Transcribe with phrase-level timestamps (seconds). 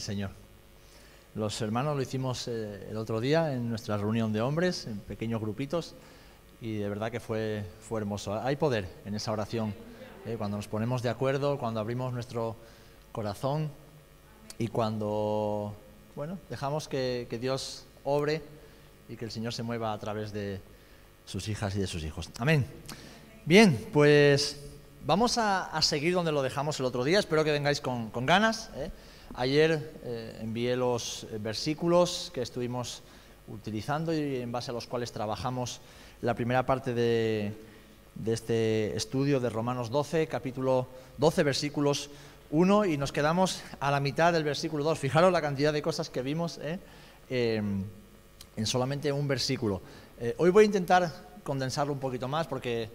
[0.00, 0.30] Señor.
[1.34, 5.40] Los hermanos lo hicimos eh, el otro día en nuestra reunión de hombres, en pequeños
[5.40, 5.94] grupitos,
[6.60, 8.34] y de verdad que fue, fue hermoso.
[8.40, 9.74] Hay poder en esa oración,
[10.26, 12.56] eh, cuando nos ponemos de acuerdo, cuando abrimos nuestro
[13.12, 13.70] corazón
[14.58, 15.74] y cuando
[16.16, 18.42] bueno, dejamos que, Dios obre
[19.08, 20.60] y que el Señor se mueva a través de
[21.24, 22.28] sus hijas y de sus hijos.
[22.38, 22.66] Amén.
[23.46, 24.60] Bien, pues
[25.06, 27.18] vamos a, seguir donde lo dejamos el otro día.
[27.18, 28.70] Espero que vengáis con, ganas.
[28.76, 28.90] ¿eh?
[29.40, 33.00] Ayer eh, envié los versículos que estuvimos
[33.48, 35.80] utilizando y en base a los cuales trabajamos
[36.20, 37.54] la primera parte de,
[38.26, 42.10] este estudio de Romanos 12, capítulo 12, versículos
[42.50, 44.98] 1 y nos quedamos a la mitad del versículo 2.
[44.98, 46.78] Fijaros la cantidad de cosas que vimos ¿eh?
[47.30, 47.82] em,
[48.56, 49.80] en solamente un versículo.
[50.20, 51.10] Eh, hoy voy a intentar
[51.44, 52.90] condensarlo un poquito más porque,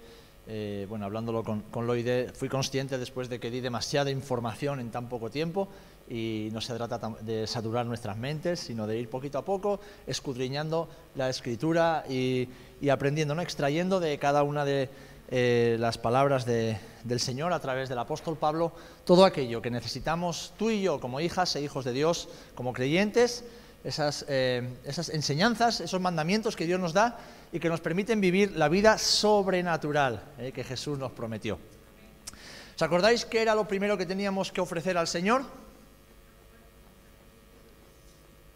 [0.45, 4.91] eh, bueno, hablándolo con, con Loide, fui consciente después de que di demasiada información en
[4.91, 5.69] tan poco tiempo
[6.09, 10.87] y no se trata de saturar nuestras mentes, sino de ir poquito a poco escudriñando
[11.15, 12.47] la escritura y,
[12.81, 13.41] y aprendiendo, ¿no?
[13.41, 14.89] extrayendo de cada una de
[15.29, 18.71] eh, las palabras del Señor a través del apóstol Pablo,
[19.05, 23.43] todo aquello que necesitamos tú y yo como hijas e hijos de Dios, como creyentes,
[23.83, 27.17] esas, eh, esas enseñanzas, esos mandamientos que Dios nos da
[27.51, 31.57] y que nos permiten vivir la vida sobrenatural eh, que Jesús nos prometió.
[32.75, 35.43] ¿Os acordáis qué era lo primero que teníamos que ofrecer al Señor?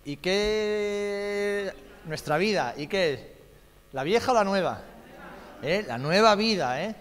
[0.10, 1.72] ¿Y qué?
[2.06, 2.74] Nuestra vida.
[2.76, 3.32] ¿Y qué?
[3.92, 4.82] ¿La vieja o la nueva?
[5.62, 5.86] ¿eh?
[5.88, 6.84] la nueva vida.
[6.84, 6.96] ¿eh?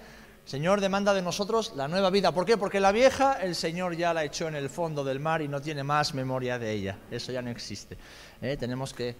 [0.44, 2.32] El Señor demanda de nosotros la nueva vida.
[2.32, 2.58] ¿Por qué?
[2.58, 5.62] Porque la vieja el Señor ya la echó en el fondo del mar y no
[5.62, 6.98] tiene más memoria de ella.
[7.10, 7.96] Eso ya no existe.
[8.42, 8.58] ¿eh?
[8.58, 9.16] Tenemos que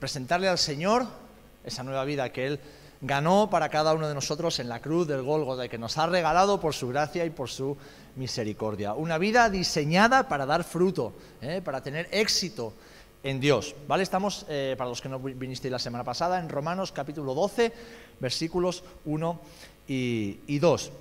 [0.00, 1.06] presentarle al Señor
[1.62, 2.60] esa nueva vida que Él
[3.02, 6.60] ganó para cada uno de nosotros en la cruz del Gólgota, que nos ha regalado
[6.60, 7.76] por su gracia y por su
[8.16, 8.94] misericordia.
[8.94, 11.12] Una vida diseñada para dar fruto,
[11.64, 12.72] para tener éxito
[13.24, 13.74] en Dios.
[13.88, 14.04] ¿Vale?
[14.04, 14.46] Estamos,
[14.78, 17.72] para los que no vinisteis la semana pasada, en Romanos capítulo 12,
[18.20, 19.40] versículos 1
[19.88, 20.92] y, 2.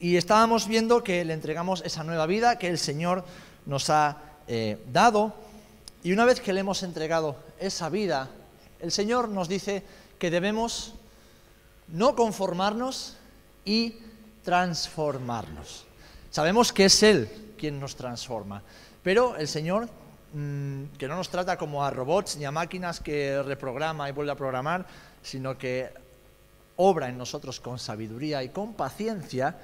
[0.00, 3.24] Y estábamos viendo que le entregamos esa nueva vida que el Señor
[3.66, 5.34] nos ha eh, dado.
[6.02, 8.28] Y una vez que le hemos entregado esa vida,
[8.80, 9.82] el Señor nos dice
[10.18, 10.94] que debemos
[11.88, 13.16] no conformarnos
[13.64, 13.96] y
[14.44, 15.84] transformarnos.
[16.30, 18.62] Sabemos que es Él quien nos transforma,
[19.02, 19.88] pero el Señor,
[20.32, 24.32] mm, que no nos trata como a robots ni a máquinas que reprograma y vuelve
[24.32, 24.86] a programar,
[25.22, 25.90] sino que
[26.76, 29.56] obra en nosotros con sabiduría y con paciencia,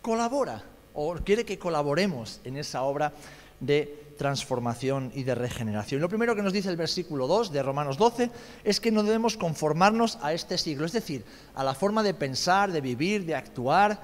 [0.00, 0.62] colabora
[0.94, 3.12] o quiere que colaboremos en esa obra
[3.58, 6.02] de transformación y de regeneración.
[6.02, 8.30] Lo primero que nos dice el versículo 2 de Romanos 12
[8.64, 12.70] es que no debemos conformarnos a este siglo, es decir, a la forma de pensar,
[12.70, 13.98] de vivir, de actuar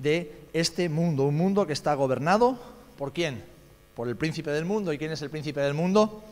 [0.00, 2.58] de este mundo, un mundo que está gobernado
[2.98, 3.44] por quién?
[3.94, 4.92] Por el príncipe del mundo.
[4.92, 6.24] ¿Y quién es el príncipe del mundo?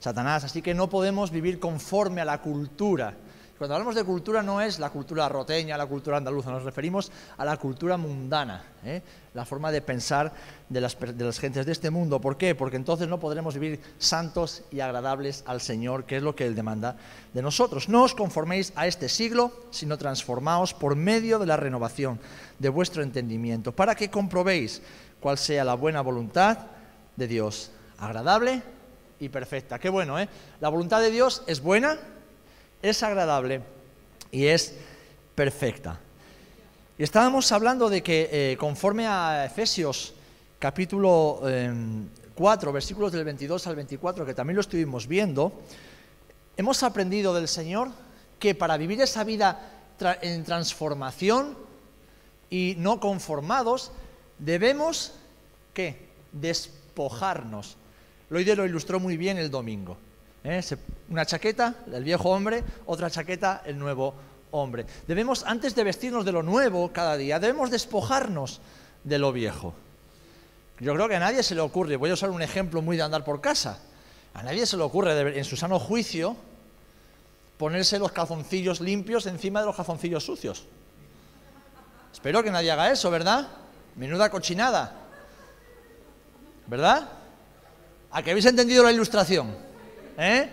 [0.00, 0.44] Satanás.
[0.44, 3.12] Así que no podemos vivir conforme a la cultura
[3.62, 7.44] cuando hablamos de cultura no es la cultura roteña, la cultura andaluza, nos referimos a
[7.44, 9.00] la cultura mundana, ¿eh?
[9.34, 10.32] la forma de pensar
[10.68, 12.20] de las, de las, gentes de este mundo.
[12.20, 12.56] ¿Por qué?
[12.56, 16.56] Porque entonces no podremos vivir santos y agradables al Señor, que es lo que Él
[16.56, 16.96] demanda
[17.32, 17.88] de nosotros.
[17.88, 22.18] No os conforméis a este siglo, sino transformaos por medio de la renovación
[22.58, 24.82] de vuestro entendimiento, para que comprobéis
[25.20, 26.58] cuál sea la buena voluntad
[27.14, 28.60] de Dios, agradable
[29.20, 29.78] y perfecta.
[29.78, 30.28] Qué bueno, ¿eh?
[30.60, 31.96] La voluntad de Dios es buena,
[32.82, 33.62] es agradable
[34.30, 34.74] y es
[35.34, 36.00] perfecta.
[36.98, 40.14] Y estábamos hablando de que eh, conforme a Efesios
[40.58, 41.40] capítulo
[42.34, 45.52] 4, em, versículos del 22 al 24, que también lo estuvimos viendo,
[46.56, 47.90] hemos aprendido del Señor
[48.38, 49.70] que para vivir esa vida
[50.20, 51.56] en transformación
[52.50, 53.92] y no conformados,
[54.38, 55.12] debemos,
[55.72, 56.08] ¿qué?
[56.32, 57.76] Despojarnos.
[58.30, 59.96] Loide lo ilustró muy bien el domingo.
[60.44, 60.60] ¿Eh?
[61.08, 64.14] Una chaqueta, el viejo hombre, otra chaqueta, el nuevo
[64.50, 64.86] hombre.
[65.06, 68.60] Debemos, antes de vestirnos de lo nuevo cada día, debemos despojarnos
[69.04, 69.74] de lo viejo.
[70.80, 73.02] Yo creo que a nadie se le ocurre, voy a usar un ejemplo muy de
[73.02, 73.78] andar por casa,
[74.34, 76.36] a nadie se le ocurre en su sano juicio
[77.58, 80.64] ponerse los calzoncillos limpios encima de los calzoncillos sucios.
[82.12, 83.48] Espero que nadie haga eso, ¿verdad?
[83.94, 84.94] Menuda cochinada.
[86.66, 87.08] ¿Verdad?
[88.10, 89.71] ¿A que habéis entendido la ilustración?
[90.18, 90.50] ¿Eh?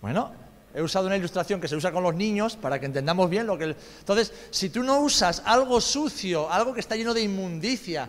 [0.00, 0.32] Bueno,
[0.74, 3.56] he usado una ilustración que se usa con los niños para que entendamos bien lo
[3.56, 3.74] que...
[3.98, 8.08] Entonces, si tú no usas algo sucio, algo que está lleno de inmundicia,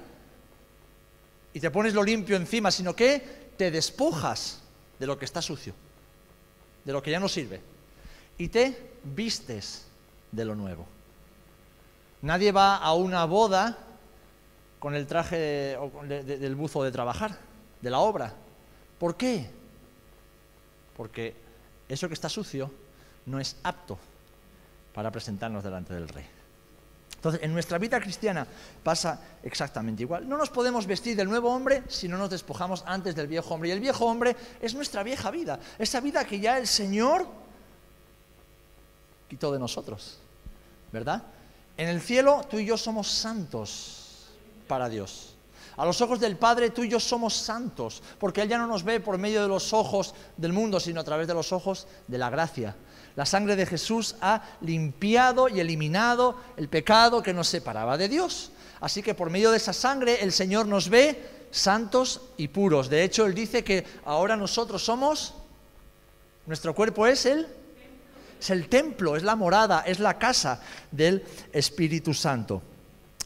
[1.54, 4.60] y te pones lo limpio encima, sino que te despojas
[5.00, 5.74] de lo que está sucio,
[6.86, 7.62] de lo que ya no sirve,
[8.38, 9.86] y te vistes
[10.32, 10.86] de lo nuevo.
[12.22, 13.78] Nadie va a una boda
[14.80, 15.78] con el traje
[16.14, 17.38] del buzo de trabajar,
[17.82, 18.34] de la obra.
[19.00, 19.50] ¿Por qué?
[20.96, 21.36] Porque
[21.88, 22.72] eso que está sucio
[23.26, 23.98] no es apto
[24.94, 26.26] para presentarnos delante del rey.
[27.18, 28.48] Entonces, en nuestra vida cristiana
[28.84, 30.30] pasa exactamente igual.
[30.30, 33.70] No nos podemos vestir del nuevo hombre si no nos despojamos antes del viejo hombre.
[33.70, 37.28] Y el viejo hombre es nuestra vieja vida, esa vida que ya el Señor
[39.28, 40.20] quitó de nosotros,
[40.92, 41.24] ¿verdad?
[41.76, 44.28] En el cielo tú y yo somos santos
[44.68, 45.37] para Dios.
[45.78, 48.84] A los ojos del Padre tú y yo somos santos, porque Él ya no nos
[48.84, 52.18] ve por medio de los ojos del mundo, sino a través de los ojos de
[52.18, 52.76] la gracia.
[53.16, 58.52] La sangre de Jesús ha limpiado y eliminado el pecado que nos separaba de Dios.
[58.80, 62.90] Así que por medio de esa sangre el Señor nos ve santos y puros.
[62.90, 65.36] De hecho, Él dice que ahora nosotros somos,
[66.46, 67.48] nuestro cuerpo es el,
[68.40, 72.62] es el templo, es la morada, es la casa del Espíritu Santo.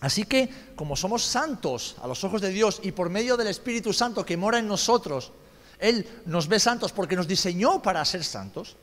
[0.01, 3.94] Así que, como somos santos a los ojos de Dios y por medio del Espíritu
[3.94, 5.31] Santo que mora en nosotros,
[5.80, 8.75] Él nos ve santos porque nos diseñó para ser santos,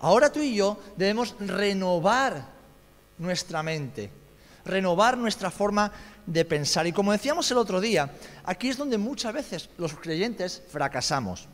[0.00, 2.46] Ahora tú y yo debemos renovar
[3.18, 4.10] nuestra mente,
[4.64, 5.90] renovar nuestra forma
[6.26, 6.86] de pensar.
[6.86, 8.10] Y como decíamos el otro día,
[8.44, 11.48] aquí es donde muchas veces los creyentes fracasamos.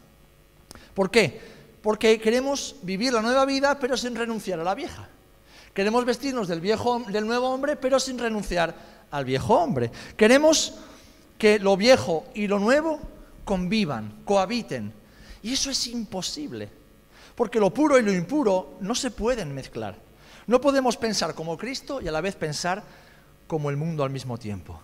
[0.94, 1.40] ¿Por qué?
[1.82, 5.08] Porque queremos vivir la nueva vida pero sin renunciar a la vieja.
[5.74, 6.60] Queremos vestirnos del,
[7.26, 8.74] nuevo hombre pero sin renunciar
[9.10, 9.90] al viejo hombre.
[10.16, 10.74] Queremos
[11.38, 13.00] que lo viejo y lo nuevo
[13.44, 14.92] convivan, cohabiten.
[15.42, 16.68] Y eso es imposible.
[17.34, 19.96] Porque lo puro y lo impuro no se pueden mezclar.
[20.46, 22.82] No podemos pensar como Cristo y a la vez pensar
[23.46, 24.80] como el mundo al mismo tiempo.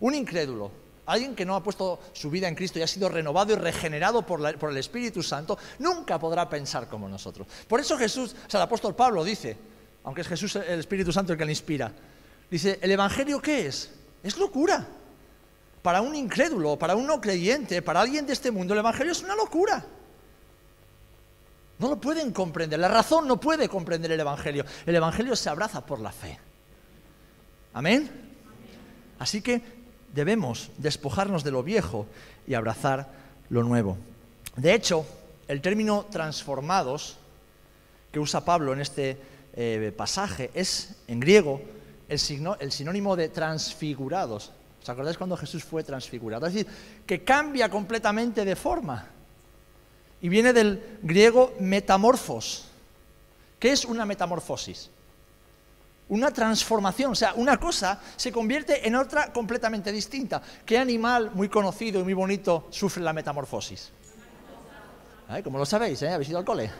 [0.00, 0.70] Un incrédulo,
[1.06, 4.22] alguien que no ha puesto su vida en Cristo y ha sido renovado y regenerado
[4.22, 7.46] por, el Espíritu Santo, nunca podrá pensar como nosotros.
[7.66, 9.56] Por eso Jesús, o sea, el apóstol Pablo dice,
[10.06, 11.90] aunque es Jesús el Espíritu Santo el que le inspira,
[12.48, 13.90] dice, ¿el Evangelio qué es?
[14.22, 14.86] Es locura.
[15.82, 19.22] Para un incrédulo, para un no creyente, para alguien de este mundo, el Evangelio es
[19.22, 19.84] una locura.
[21.80, 22.78] No lo pueden comprender.
[22.78, 24.64] La razón no puede comprender el Evangelio.
[24.86, 26.38] El Evangelio se abraza por la fe.
[27.74, 28.08] Amén.
[29.18, 29.60] Así que
[30.14, 32.06] debemos despojarnos de lo viejo
[32.46, 33.08] y abrazar
[33.50, 33.98] lo nuevo.
[34.54, 35.04] De hecho,
[35.48, 37.16] el término transformados
[38.12, 41.60] que usa Pablo en este eh, pasaje es, en griego,
[42.08, 42.20] el,
[42.60, 44.52] el sinónimo de transfigurados.
[44.82, 46.46] ¿Os acordáis cuando Jesús fue transfigurado?
[46.46, 46.70] Es decir,
[47.04, 49.06] que cambia completamente de forma
[50.20, 52.66] y viene del griego metamorfos.
[53.58, 54.90] ¿Qué es una metamorfosis?
[56.08, 60.40] Una transformación, o sea, una cosa se convierte en otra completamente distinta.
[60.64, 63.90] ¿Qué animal muy conocido y muy bonito sufre la metamorfosis?
[65.42, 66.00] ¿Cómo lo sabéis?
[66.02, 66.10] Eh?
[66.10, 66.70] ¿Habéis ido al cole?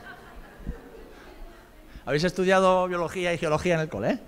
[2.06, 4.10] ¿Habéis estudiado biología y geología en el cole?
[4.12, 4.18] Eh?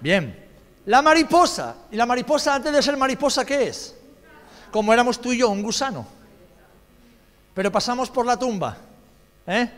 [0.00, 0.46] Bien.
[0.86, 1.74] La mariposa.
[1.90, 3.96] ¿Y la mariposa antes de ser mariposa qué es?
[4.70, 6.06] Como éramos tú y yo, un gusano.
[7.52, 8.76] Pero pasamos por la tumba,
[9.46, 9.68] ¿eh?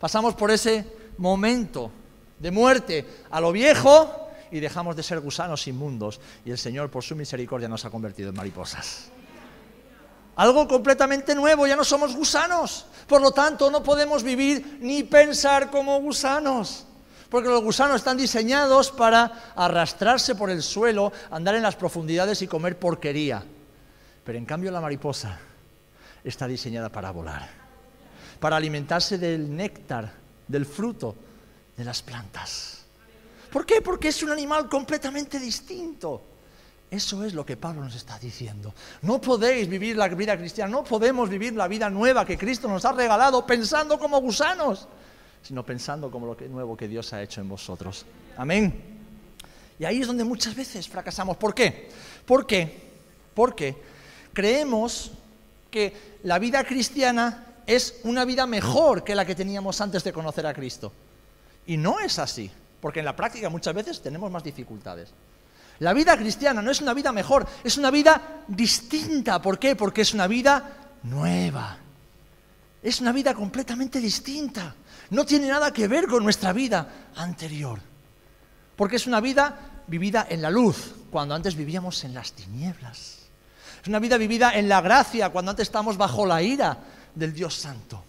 [0.00, 0.86] Pasamos por ese
[1.18, 1.90] momento
[2.38, 7.04] de muerte a lo viejo y dejamos de ser gusanos inmundos y el Señor por
[7.04, 9.10] su misericordia nos ha convertido en mariposas.
[10.36, 12.86] Algo completamente nuevo, ya no somos gusanos.
[13.06, 16.86] Por lo tanto, no podemos vivir ni pensar como gusanos.
[17.28, 22.48] Porque los gusanos están diseñados para arrastrarse por el suelo, andar en las profundidades y
[22.48, 23.42] comer porquería.
[24.24, 25.38] Pero en cambio la mariposa
[26.24, 27.48] está diseñada para volar,
[28.40, 30.12] para alimentarse del néctar,
[30.46, 31.14] del fruto
[31.76, 32.84] de las plantas.
[33.50, 33.80] ¿Por qué?
[33.80, 36.22] Porque es un animal completamente distinto.
[36.90, 38.74] Eso es lo que Pablo nos está diciendo.
[39.02, 42.84] No podéis vivir la vida cristiana, no podemos vivir la vida nueva que Cristo nos
[42.84, 44.88] ha regalado pensando como gusanos,
[45.40, 48.04] sino pensando como lo nuevo que Dios ha hecho en vosotros.
[48.36, 48.98] Amén.
[49.78, 51.36] Y ahí es donde muchas veces fracasamos.
[51.36, 51.88] ¿Por qué?
[52.26, 52.90] ¿Por qué?
[53.34, 53.76] Porque
[54.32, 55.12] creemos
[55.70, 60.44] que la vida cristiana es una vida mejor que la que teníamos antes de conocer
[60.44, 60.92] a Cristo.
[61.66, 65.10] Y no es así, porque en la práctica muchas veces tenemos más dificultades.
[65.80, 69.40] La vida cristiana no es una vida mejor, es una vida distinta.
[69.40, 69.74] ¿Por qué?
[69.76, 71.78] Porque es una vida nueva.
[72.82, 74.74] Es una vida completamente distinta.
[75.08, 77.80] No tiene nada que ver con nuestra vida anterior.
[78.76, 83.18] Porque es una vida vivida en la luz, cuando antes vivíamos en las tinieblas.
[83.82, 86.76] Es una vida vivida en la gracia cuando antes estamos bajo la ira
[87.14, 88.04] del Dios Santo.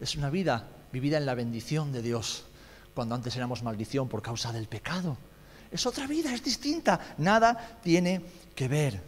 [0.00, 2.44] Es una vida vivida en la bendición de Dios
[2.92, 5.16] cuando antes éramos maldición por causa del pecado.
[5.74, 7.00] Es otra vida, es distinta.
[7.18, 8.20] Nada tiene
[8.54, 9.02] que ver.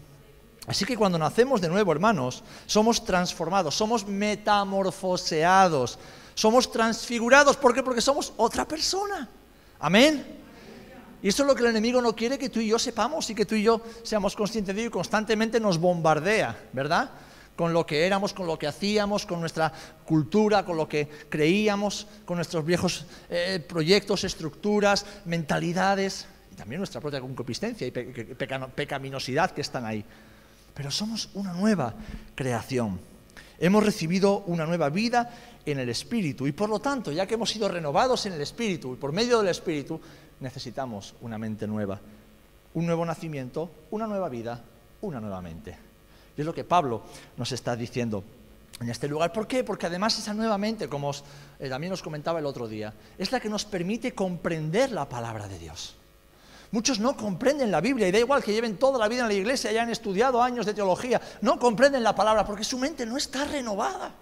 [0.67, 5.97] Así que cuando nacemos de nuevo, hermanos, somos transformados, somos metamorfoseados,
[6.35, 7.57] somos transfigurados.
[7.57, 7.85] ¿Por qué?
[7.85, 9.29] Porque somos otra persona.
[9.79, 10.27] Amén.
[11.23, 13.37] Y eso es lo que el enemigo no quiere que tú y yo sepamos y
[13.37, 17.11] que tú y yo seamos conscientes de ello y constantemente nos bombardea, ¿verdad?
[17.55, 19.73] Con lo que éramos, con lo que hacíamos, con nuestra
[20.05, 27.21] cultura, con lo que creíamos, con nuestros viejos eh, proyectos, estructuras, mentalidades, también nuestra propia
[27.21, 30.05] concupiscencia y pecaminosidad que están ahí.
[30.75, 31.95] Pero somos una nueva
[32.35, 32.99] creación.
[33.59, 35.31] Hemos recibido una nueva vida
[35.65, 38.95] en el Espíritu y por lo tanto, ya que hemos sido renovados en el Espíritu
[38.95, 40.01] y por medio del Espíritu,
[40.41, 42.01] necesitamos una mente nueva,
[42.75, 44.63] un nuevo nacimiento, una nueva vida,
[45.01, 45.77] una nueva mente.
[46.37, 47.03] Y es lo que Pablo
[47.37, 48.23] nos está diciendo
[48.81, 49.33] en este lugar.
[49.33, 49.65] ¿Por qué?
[49.65, 51.13] Porque además esa nueva mente, como
[51.59, 55.49] eh, también os comentaba el otro día, es la que nos permite comprender la palabra
[55.49, 55.97] de Dios.
[56.73, 59.35] Muchos no comprenden la Biblia y da igual que lleven toda la vida en la
[59.35, 63.45] iglesia, hayan estudiado años de teología, no comprenden la palabra porque su mente no está
[63.45, 64.13] renovada.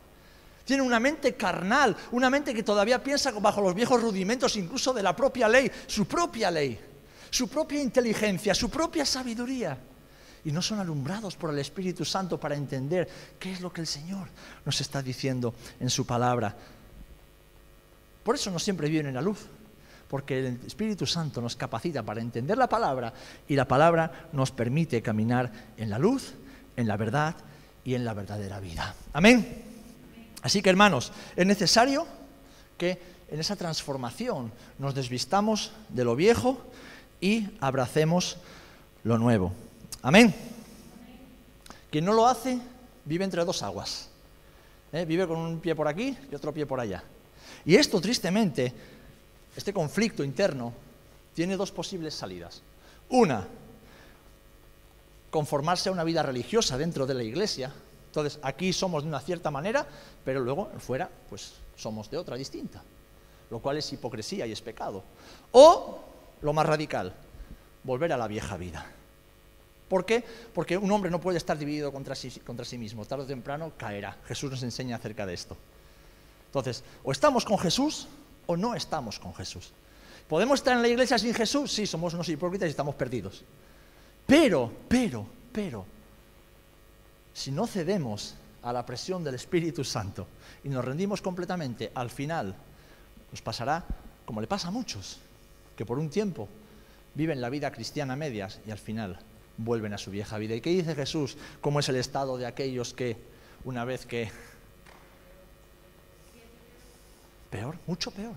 [0.64, 5.02] Tienen una mente carnal, una mente que todavía piensa bajo los viejos rudimentos incluso de
[5.02, 6.78] la propia ley, su propia ley,
[7.30, 9.78] su propia inteligencia, su propia sabiduría.
[10.44, 13.08] Y no son alumbrados por el Espíritu Santo para entender
[13.38, 14.28] qué es lo que el Señor
[14.64, 16.54] nos está diciendo en su palabra.
[18.22, 19.46] Por eso no siempre viven en la luz,
[20.14, 23.12] porque el Espíritu Santo nos capacita para entender la palabra
[23.48, 26.34] y la palabra nos permite caminar en la luz,
[26.76, 27.34] en la verdad
[27.82, 28.94] y en la verdadera vida.
[29.12, 29.64] Amén.
[30.40, 32.06] Así que hermanos, es necesario
[32.78, 32.96] que
[33.28, 36.62] en esa transformación nos desvistamos de lo viejo
[37.20, 38.36] y abracemos
[39.02, 39.52] lo nuevo.
[40.00, 40.32] Amén.
[41.90, 42.60] Quien no lo hace
[43.04, 44.10] vive entre dos aguas.
[44.92, 45.04] ¿eh?
[45.06, 47.02] Vive con un pie por aquí y otro pie por allá.
[47.64, 48.72] Y esto, tristemente,
[49.56, 50.72] este conflicto interno,
[51.34, 52.62] tiene dos posibles salidas.
[53.10, 53.46] Una,
[55.30, 57.72] conformarse a una vida religiosa dentro de la iglesia,
[58.14, 59.84] entonces, aquí somos de una cierta manera,
[60.24, 62.80] pero luego fuera, pues somos de otra distinta,
[63.50, 65.02] lo cual es hipocresía y es pecado.
[65.50, 65.98] O,
[66.40, 67.12] lo más radical,
[67.82, 68.86] volver a la vieja vida.
[69.88, 70.22] ¿Por qué?
[70.54, 73.72] Porque un hombre no puede estar dividido contra sí, contra sí mismo, tarde o temprano
[73.76, 74.16] caerá.
[74.26, 75.56] Jesús nos enseña acerca de esto.
[76.46, 78.06] Entonces, o estamos con Jesús
[78.46, 79.72] o no estamos con Jesús.
[80.28, 81.70] ¿Podemos estar en la iglesia sin Jesús?
[81.70, 83.44] Sí, somos unos hipócritas y estamos perdidos.
[84.26, 85.84] Pero, pero, pero,
[87.32, 90.26] si no cedemos a la presión del Espíritu Santo
[90.62, 92.54] y nos rendimos completamente, al final
[93.30, 93.84] nos pasará
[94.24, 95.18] como le pasa a muchos,
[95.76, 96.48] que por un tiempo
[97.14, 99.18] viven la vida cristiana a medias y al final
[99.56, 100.54] vuelven a su vieja vida.
[100.54, 101.36] ¿Y qué dice Jesús?
[101.60, 103.16] ¿Cómo es el estado de aquellos que
[103.64, 104.30] una vez que...
[107.54, 108.34] Peor, mucho peor.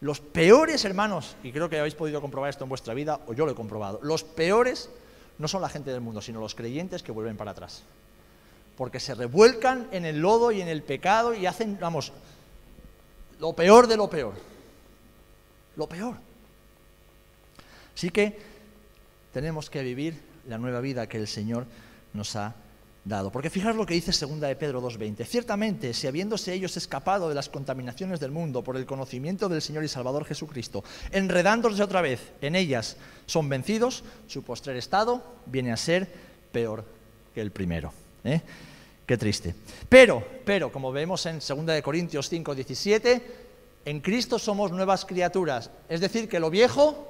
[0.00, 3.46] Los peores hermanos, y creo que habéis podido comprobar esto en vuestra vida, o yo
[3.46, 4.90] lo he comprobado, los peores
[5.38, 7.84] no son la gente del mundo, sino los creyentes que vuelven para atrás
[8.76, 12.12] porque se revuelcan en el lodo y en el pecado y hacen, vamos,
[13.38, 14.34] lo peor de lo peor.
[15.76, 16.16] Lo peor.
[17.94, 18.38] Así que
[19.32, 21.66] tenemos que vivir la nueva vida que el Señor
[22.12, 22.54] nos ha
[23.04, 23.32] dado.
[23.32, 25.24] Porque fijaros lo que dice segunda de Pedro 2.20.
[25.24, 29.84] Ciertamente, si habiéndose ellos escapado de las contaminaciones del mundo por el conocimiento del Señor
[29.84, 35.76] y Salvador Jesucristo, enredándose otra vez en ellas, son vencidos, su postrer estado viene a
[35.76, 36.08] ser
[36.52, 36.84] peor
[37.34, 37.92] que el primero.
[38.24, 38.40] ¿eh?
[39.06, 39.54] Qué triste.
[39.88, 43.36] Pero, pero, como vemos en 2 Corintios 5, 17,
[43.84, 45.70] en Cristo somos nuevas criaturas.
[45.88, 47.08] Es decir, que lo viejo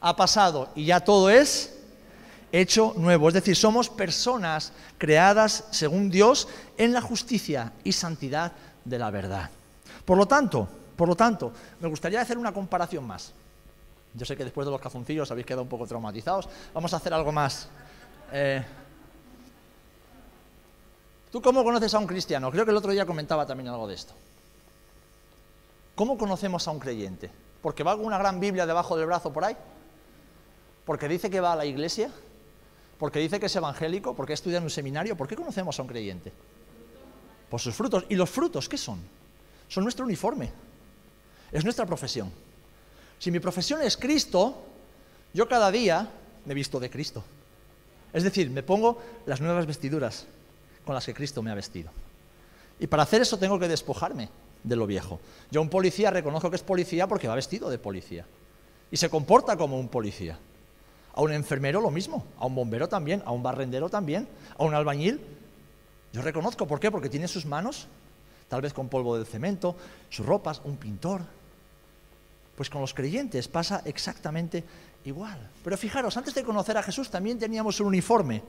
[0.00, 1.73] ha pasado y ya todo es
[2.60, 3.28] hecho nuevo.
[3.28, 8.52] Es decir, somos personas creadas según Dios en la justicia y santidad
[8.84, 9.50] de la verdad.
[10.04, 13.32] Por lo tanto, por lo tanto, me gustaría hacer una comparación más.
[14.14, 16.48] Yo sé que después de los cazoncillos habéis quedado un poco traumatizados.
[16.72, 17.68] Vamos a hacer algo más.
[18.32, 18.64] Eh,
[21.32, 22.50] ¿Tú cómo conoces a un cristiano?
[22.52, 24.14] Creo que el otro día comentaba también algo de esto.
[25.96, 27.30] ¿Cómo conocemos a un creyente?
[27.60, 29.56] ¿Porque va con una gran Biblia debajo del brazo por ahí?
[30.84, 32.10] ¿Porque dice que va a la iglesia?
[33.04, 34.14] ¿Porque dice que es evangélico?
[34.14, 35.14] ¿Porque estudia en un seminario?
[35.14, 36.32] ¿Por qué conocemos a un creyente?
[37.50, 38.06] Por sus frutos.
[38.08, 38.98] ¿Y los frutos qué son?
[39.68, 40.50] Son nuestro uniforme.
[41.52, 42.32] Es nuestra profesión.
[43.18, 44.56] Si mi profesión es Cristo,
[45.34, 46.08] yo cada día
[46.46, 47.22] me visto de Cristo.
[48.10, 50.24] Es decir, me pongo las nuevas vestiduras
[50.86, 51.90] con las que Cristo me ha vestido.
[52.80, 54.30] Y para hacer eso tengo que despojarme
[54.62, 55.20] de lo viejo.
[55.50, 58.24] Yo un policía reconozco que es policía porque va vestido de policía.
[58.90, 60.38] Y se comporta como un policía.
[61.14, 64.28] A un enfermero lo mismo, a un bombero también, a un barrendero también,
[64.58, 65.20] a un albañil.
[66.12, 66.90] Yo reconozco, ¿por qué?
[66.90, 67.86] Porque tiene sus manos,
[68.48, 69.76] tal vez con polvo del cemento,
[70.10, 71.22] sus ropas, un pintor.
[72.56, 74.64] Pues con los creyentes pasa exactamente
[75.04, 75.50] igual.
[75.62, 78.42] Pero fijaros, antes de conocer a Jesús también teníamos un uniforme.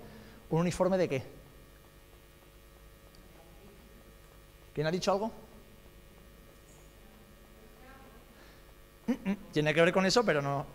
[0.49, 1.23] ¿Un uniforme de qué?
[4.73, 5.31] ¿Quién ha dicho algo?
[9.07, 10.65] Mm, mm, tiene que ver con eso, pero no.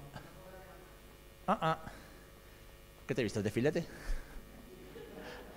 [1.50, 1.78] Ah, ah.
[3.08, 3.42] ¿Qué te viste?
[3.42, 3.84] ¿De filete?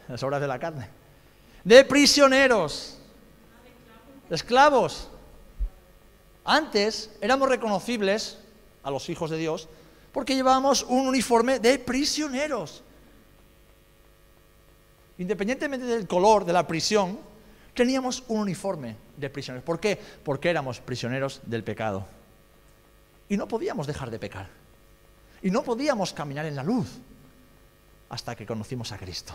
[0.07, 0.89] Las obras de la carne.
[1.63, 2.97] De prisioneros.
[4.27, 5.07] Esclavos.
[6.43, 8.39] Antes éramos reconocibles
[8.81, 9.69] a los hijos de Dios
[10.11, 12.81] porque llevábamos un uniforme de prisioneros.
[15.19, 17.19] Independientemente del color de la prisión,
[17.75, 19.63] teníamos un uniforme de prisioneros.
[19.63, 19.99] ¿Por qué?
[20.23, 22.07] Porque éramos prisioneros del pecado.
[23.29, 24.62] Y no podíamos dejar de pecar.
[25.43, 26.87] Y no podíamos caminar en la luz
[28.09, 29.33] hasta que conocimos a Cristo.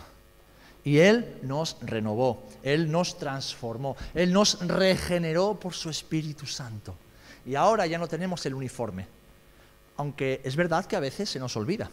[0.83, 6.95] Y Él nos renovó, Él nos transformó, Él nos regeneró por su Espíritu Santo.
[7.45, 9.07] Y ahora ya no tenemos el uniforme,
[9.97, 11.91] aunque es verdad que a veces se nos olvida.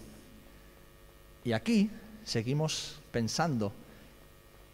[1.44, 1.90] Y aquí
[2.24, 3.72] seguimos pensando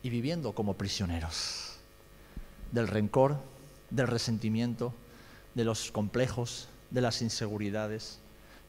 [0.03, 1.79] y viviendo como prisioneros
[2.71, 3.37] del rencor,
[3.91, 4.95] del resentimiento,
[5.55, 8.22] de los complejos, de las inseguridades,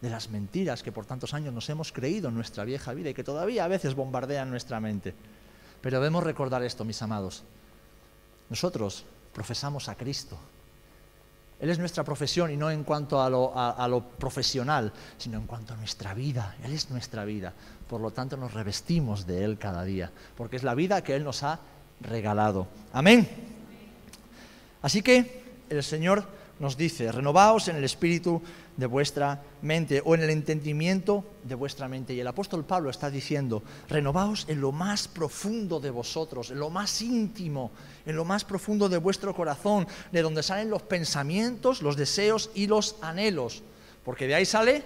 [0.04, 3.14] de las mentiras que por tantos años nos hemos creído en nuestra vieja vida y
[3.14, 5.16] que todavía a veces bombardean nuestra mente.
[5.80, 7.44] Pero debemos recordar esto, mis amados.
[8.50, 10.38] Nosotros profesamos a Cristo.
[11.58, 15.78] Él es nuestra profesión y no en cuanto a lo, profesional, sino en cuanto a
[15.78, 16.58] nuestra vida.
[16.66, 17.54] Él es nuestra vida.
[17.88, 21.24] Por lo tanto, nos revestimos de Él cada día, porque es la vida que Él
[21.24, 21.62] nos ha
[22.02, 22.68] regalado.
[22.92, 23.26] Amén.
[24.82, 26.28] Así que el Señor
[26.60, 28.42] nos dice, renovaos en el espíritu
[28.78, 32.14] de vuestra mente o en el entendimiento de vuestra mente.
[32.14, 36.70] Y el apóstol Pablo está diciendo, renovaos en lo más profundo de vosotros, en lo
[36.70, 37.72] más íntimo,
[38.06, 42.68] en lo más profundo de vuestro corazón, de donde salen los pensamientos, los deseos y
[42.68, 43.64] los anhelos.
[44.04, 44.84] Porque de ahí sale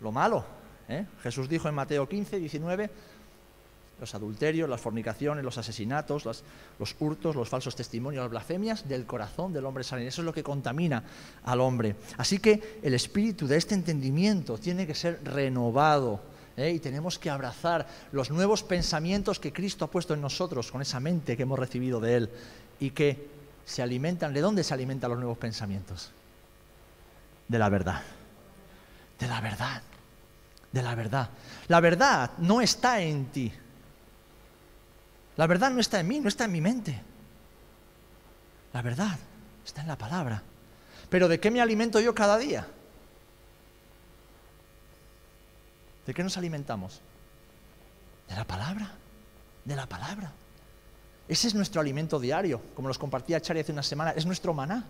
[0.00, 0.44] lo malo.
[0.88, 1.06] ¿eh?
[1.22, 2.90] Jesús dijo en Mateo 15, 19,
[4.00, 9.52] los adulterios, las fornicaciones, los asesinatos, los hurtos, los falsos testimonios, las blasfemias del corazón
[9.52, 10.06] del hombre salen.
[10.06, 11.04] Eso es lo que contamina
[11.44, 11.96] al hombre.
[12.16, 16.20] Así que el espíritu de este entendimiento tiene que ser renovado.
[16.56, 16.70] ¿eh?
[16.70, 20.98] Y tenemos que abrazar los nuevos pensamientos que Cristo ha puesto en nosotros con esa
[20.98, 22.30] mente que hemos recibido de Él
[22.80, 23.28] y que
[23.64, 24.32] se alimentan.
[24.32, 26.10] ¿De dónde se alimentan los nuevos pensamientos?
[27.46, 28.02] De la verdad.
[29.18, 29.82] De la verdad.
[30.72, 31.30] De la verdad.
[31.68, 33.52] La verdad no está en ti.
[35.40, 37.00] La verdad no está en mí, no está en mi mente.
[38.74, 39.18] La verdad
[39.64, 40.42] está en la palabra.
[41.08, 42.66] Pero ¿de qué me alimento yo cada día?
[46.06, 47.00] ¿De qué nos alimentamos?
[48.28, 48.92] De la palabra,
[49.64, 50.30] de la palabra.
[51.26, 54.84] Ese es nuestro alimento diario, como los compartía Chari hace una semana, es nuestro maná.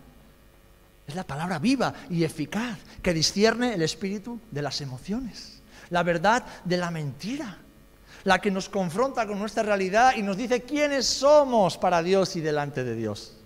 [1.07, 5.61] Es la palabra viva y eficaz que discierne el espíritu de las emociones,
[5.91, 7.57] la verdad de la mentira
[8.23, 12.41] la que nos confronta con nuestra realidad y nos dice quiénes somos para Dios y
[12.41, 13.37] delante de Dios.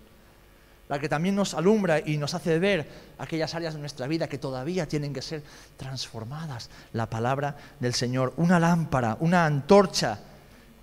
[0.88, 4.38] La que también nos alumbra y nos hace ver aquellas áreas de nuestra vida que
[4.38, 5.42] todavía tienen que ser
[5.78, 6.70] transformadas.
[6.94, 10.20] La palabra del Señor, una lámpara, una antorcha,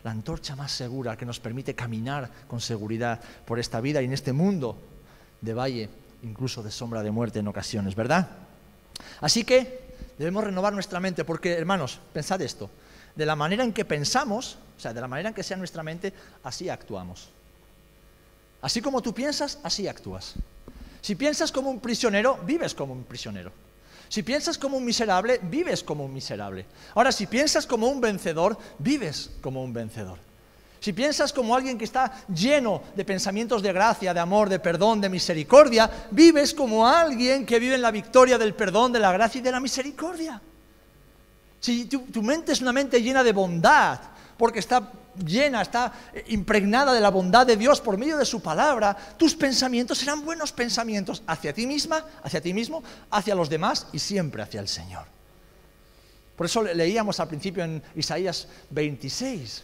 [0.03, 4.13] la antorcha más segura que nos permite caminar con seguridad por esta vida y en
[4.13, 4.77] este mundo
[5.41, 5.89] de valle,
[6.23, 8.29] incluso de sombra de muerte en ocasiones, ¿verdad?
[9.21, 12.71] Así que debemos renovar nuestra mente porque, hermanos, pensad esto,
[13.15, 15.83] de la manera en que pensamos, o sea, de la manera en que sea nuestra
[15.83, 17.29] mente, así actuamos.
[18.61, 20.35] Así como tú piensas, así actúas.
[21.01, 23.53] Si piensas como un prisionero, vives como un prisionero.
[24.09, 26.67] Si piensas como un miserable, vives como un miserable.
[26.95, 30.19] Ahora, si piensas como un vencedor, vives como un vencedor.
[30.81, 35.01] Si piensas como alguien que está lleno de pensamientos de gracia, de amor, de perdón,
[35.01, 39.39] de misericordia, vives como alguien que vive en la victoria del perdón, de la gracia
[39.39, 40.43] y de la misericordia.
[41.63, 44.01] Si tu, mente es una mente llena de bondad,
[44.37, 44.91] porque está
[45.25, 45.93] llena, está
[46.27, 50.51] impregnada de la bondad de Dios por medio de su palabra, tus pensamientos serán buenos
[50.51, 55.05] pensamientos hacia ti misma, hacia ti mismo, hacia los demás y siempre hacia el Señor.
[56.35, 59.63] Por eso leíamos al principio en Isaías 26,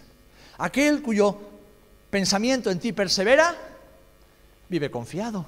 [0.59, 1.37] aquel cuyo
[2.11, 3.57] pensamiento en ti persevera,
[4.69, 5.45] vive confiado.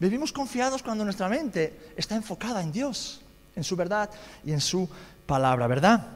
[0.00, 3.22] Vivimos confiados cuando nuestra mente está enfocada en Dios,
[3.54, 4.10] en su verdad
[4.44, 4.88] y en su
[5.26, 6.06] palabra, ¿verdad?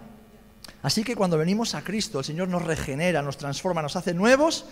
[0.83, 4.67] Así que cuando venimos a Cristo, el Señor nos regenera, nos transforma, nos hace nuevos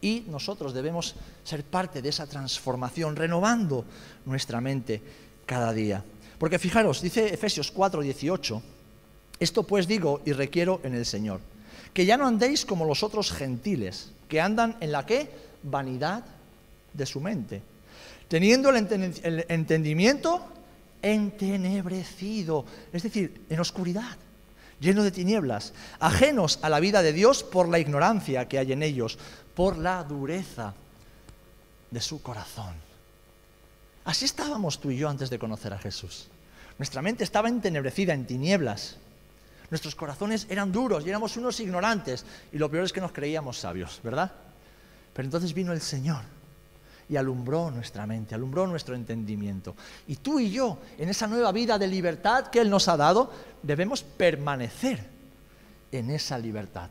[0.00, 3.84] y nosotros debemos ser parte de esa transformación, renovando
[4.26, 5.00] nuestra mente
[5.46, 6.04] cada día.
[6.38, 8.62] Porque fijaros, dice Efesios 4, 18,
[9.40, 11.40] esto pues digo y requiero en el Señor,
[11.92, 15.30] que ya no andéis como los otros gentiles, que andan en la qué?
[15.62, 16.24] Vanidad
[16.92, 17.62] de su mente,
[18.28, 20.46] teniendo el entendimiento
[21.04, 24.16] entenebrecido, es decir, en oscuridad,
[24.80, 28.82] lleno de tinieblas, ajenos a la vida de Dios por la ignorancia que hay en
[28.82, 29.18] ellos,
[29.54, 30.74] por la dureza
[31.90, 32.74] de su corazón.
[34.04, 36.28] Así estábamos tú y yo antes de conocer a Jesús.
[36.78, 38.96] Nuestra mente estaba entenebrecida, en tinieblas.
[39.70, 42.24] Nuestros corazones eran duros y éramos unos ignorantes.
[42.52, 44.32] Y lo peor es que nos creíamos sabios, ¿verdad?
[45.14, 46.33] Pero entonces vino el Señor
[47.08, 49.74] y alumbró nuestra mente, alumbró nuestro entendimiento.
[50.06, 53.30] Y tú y yo, en esa nueva vida de libertad que Él nos ha dado,
[53.62, 55.04] debemos permanecer
[55.92, 56.88] en esa libertad,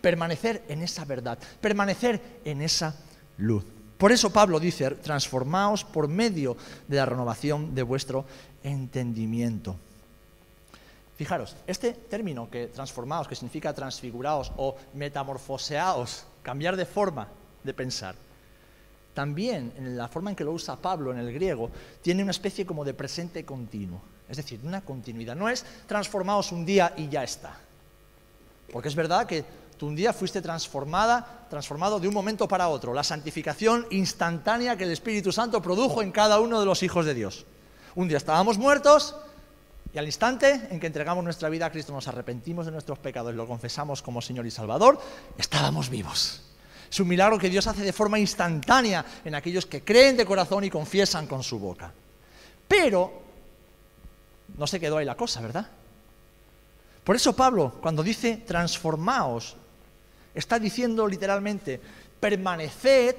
[0.00, 2.94] permanecer en esa verdad, permanecer en esa
[3.38, 3.64] luz.
[3.98, 6.56] Por eso Pablo dice, transformaos por medio
[6.88, 8.24] de la renovación de vuestro
[8.62, 9.76] entendimiento.
[11.16, 17.28] Fijaros, este término que transformaos, que significa transfiguraos o metamorfoseaos, cambiar de forma
[17.62, 18.16] de pensar,
[19.14, 21.70] también en la forma en que lo usa Pablo en el griego,
[22.02, 25.36] tiene una especie como de presente continuo, es decir, una continuidad.
[25.36, 27.56] No es transformaos un día y ya está.
[28.72, 29.44] Porque es verdad que
[29.78, 34.84] tú un día fuiste transformada, transformado de un momento para otro, la santificación instantánea que
[34.84, 37.46] el Espíritu Santo produjo en cada uno de los hijos de Dios.
[37.94, 39.14] Un día estábamos muertos
[39.92, 43.32] y al instante en que entregamos nuestra vida a Cristo, nos arrepentimos de nuestros pecados
[43.32, 44.98] y lo confesamos como Señor y Salvador,
[45.38, 46.42] estábamos vivos.
[46.90, 50.64] Es un milagro que Dios hace de forma instantánea en aquellos que creen de corazón
[50.64, 51.92] y confiesan con su boca.
[52.68, 53.22] Pero
[54.56, 55.66] no se quedó ahí la cosa, ¿verdad?
[57.02, 59.56] Por eso Pablo, cuando dice transformaos,
[60.34, 61.80] está diciendo literalmente
[62.18, 63.16] permaneced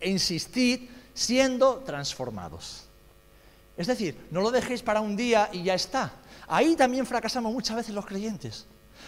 [0.00, 2.84] e insistid siendo transformados.
[3.76, 6.12] Es decir, no lo dejéis para un día y ya está.
[6.46, 8.66] Ahí también fracasamos muchas veces los creyentes.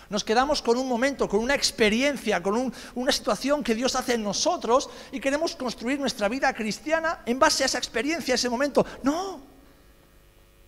[0.08, 4.22] Nos quedamos con un momento, con una experiencia, con una situación que Dios hace en
[4.22, 8.86] nosotros y queremos construir nuestra vida cristiana en base a esa experiencia, a ese momento.
[9.02, 9.40] No,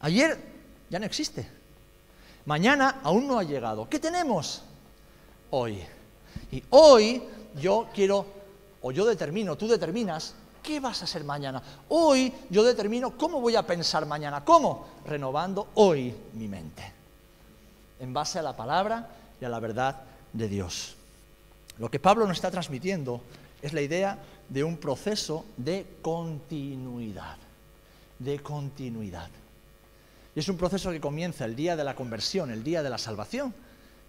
[0.01, 0.39] ayer
[0.91, 1.49] ya no existe.
[2.47, 3.89] Mañana aún no ha llegado.
[3.89, 4.63] ¿Qué tenemos?
[5.51, 5.83] Hoy.
[6.51, 7.23] Y hoy
[7.61, 8.27] yo quiero,
[8.83, 10.35] o yo determino, tú determinas
[10.69, 11.63] ¿Qué vas a hacer mañana?
[11.89, 14.45] Hoy yo determino cómo voy a pensar mañana.
[14.45, 14.87] ¿Cómo?
[15.07, 16.93] Renovando hoy mi mente.
[17.99, 19.09] En base a la palabra
[19.41, 20.97] y a la verdad de Dios.
[21.79, 23.23] Lo que Pablo nos está transmitiendo
[23.63, 27.37] es la idea de un proceso de continuidad.
[28.19, 29.29] De continuidad.
[30.35, 32.99] Y es un proceso que comienza el día de la conversión, el día de la
[32.99, 33.55] salvación,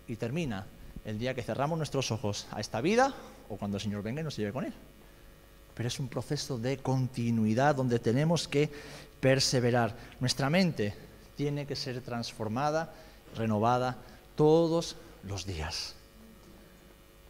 [0.08, 0.65] y termina
[1.06, 3.13] el día que cerramos nuestros ojos a esta vida
[3.50, 4.74] o cuando el Señor venga y nos lleve con Él
[5.80, 8.70] pero es un proceso de continuidad donde tenemos que
[9.22, 9.96] perseverar.
[10.20, 10.94] Nuestra mente
[11.38, 12.92] tiene que ser transformada,
[13.38, 13.96] renovada
[14.36, 15.95] todos los días.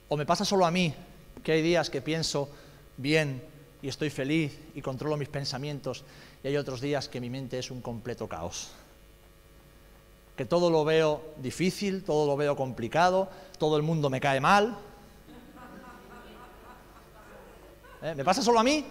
[0.07, 0.93] O me pasa solo a mí,
[1.43, 2.49] que hay días que pienso
[2.97, 3.41] bien
[3.81, 6.03] y estoy feliz y controlo mis pensamientos,
[6.43, 8.71] y hay otros días que mi mente es un completo caos.
[10.35, 14.77] Que todo lo veo difícil, todo lo veo complicado, todo el mundo me cae mal,
[18.01, 18.13] ¿Eh?
[18.15, 18.85] ¿Me pasa solo a mí?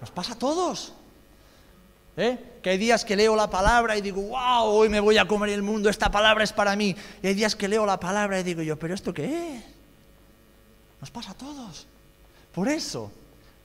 [0.00, 0.92] Nos pasa a todos.
[2.16, 2.58] ¿Eh?
[2.62, 5.50] Que hay días que leo la palabra y digo, wow, hoy me voy a comer
[5.50, 6.94] el mundo, esta palabra es para mí.
[7.22, 9.64] Y hay días que leo la palabra y digo yo, pero ¿esto qué es?
[11.00, 11.86] Nos pasa a todos.
[12.52, 13.10] Por eso,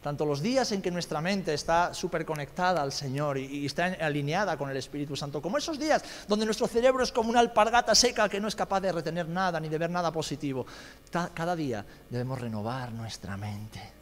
[0.01, 4.57] tanto los días en que nuestra mente está súper conectada al Señor y, está alineada
[4.57, 8.29] con el Espíritu Santo, como esos días donde nuestro cerebro es como una alpargata seca
[8.29, 10.65] que no es capaz de retener nada ni de ver nada positivo,
[11.11, 13.97] cada día debemos renovar nuestra mente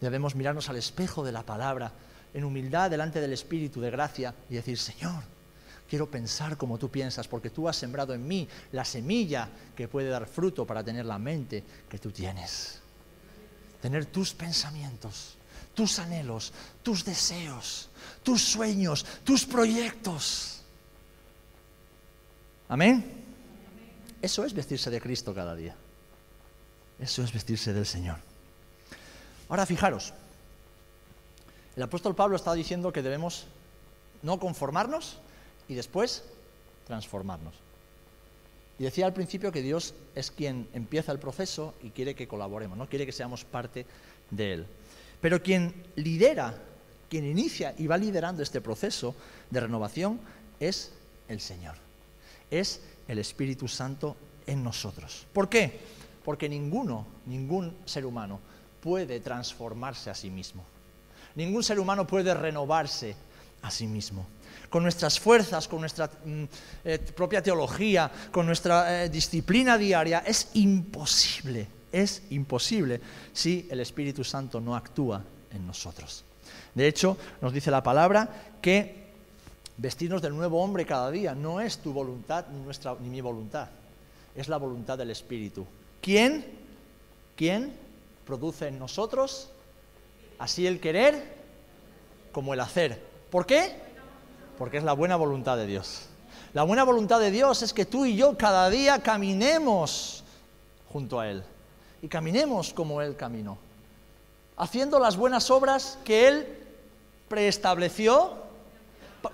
[0.00, 1.92] debemos mirarnos al espejo de la palabra
[2.32, 5.22] en humildad delante del Espíritu de gracia y decir, Señor,
[5.88, 10.08] quiero pensar como tú piensas, porque tú has sembrado en mí la semilla que puede
[10.08, 12.80] dar fruto para tener la mente que tú tienes.
[13.82, 15.36] Tener tus pensamientos,
[15.74, 17.88] tus anhelos, tus deseos,
[18.22, 20.62] tus sueños, tus proyectos.
[22.68, 23.20] Amén.
[24.22, 25.74] Eso es vestirse de Cristo cada día.
[27.00, 28.18] Eso es vestirse del Señor.
[29.48, 30.12] Ahora fijaros,
[31.76, 33.46] el apóstol Pablo está diciendo que debemos
[34.22, 35.18] no conformarnos
[35.68, 36.24] y después
[36.86, 37.54] transformarnos.
[38.78, 42.76] Y decía al principio que Dios es quien empieza el proceso y quiere que colaboremos,
[42.76, 43.86] no quiere que seamos parte
[44.30, 44.66] de él.
[45.20, 46.54] Pero quien lidera,
[47.08, 49.14] quien inicia y va liderando este proceso
[49.50, 50.18] de renovación
[50.58, 50.92] es
[51.28, 51.74] el Señor.
[52.50, 55.26] Es el Espíritu Santo en nosotros.
[55.32, 55.78] ¿Por qué?
[56.24, 58.40] Porque ninguno, ningún ser humano
[58.82, 60.64] puede transformarse a sí mismo.
[61.34, 63.14] Ningún ser humano puede renovarse
[63.62, 64.26] a sí mismo.
[64.68, 66.44] Con nuestras fuerzas, con nuestra mm,
[66.84, 73.00] eh, propia teología, con nuestra eh, disciplina diaria, es imposible, es imposible
[73.32, 76.24] si el Espíritu Santo no actúa en nosotros.
[76.74, 78.28] De hecho, nos dice la palabra
[78.62, 79.10] que
[79.76, 83.68] vestirnos del nuevo hombre cada día no es tu voluntad ni, nuestra, ni mi voluntad,
[84.36, 85.66] es la voluntad del Espíritu.
[86.00, 86.44] ¿Quién?
[87.34, 87.90] ¿Quién?
[88.30, 89.48] produce en nosotros
[90.40, 91.22] así el querer
[92.32, 93.00] como el hacer.
[93.30, 93.76] ¿Por qué?
[94.58, 96.06] Porque es la buena voluntad de Dios.
[96.54, 100.24] La buena voluntad de Dios es que tú y yo cada día caminemos
[100.92, 101.44] junto a Él.
[102.02, 103.58] Y caminemos como Él caminó.
[104.56, 106.58] Haciendo las buenas obras que Él
[107.28, 108.32] preestableció